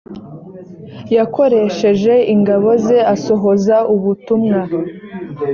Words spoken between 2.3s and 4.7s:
ingabo ze asohoza ubutumwa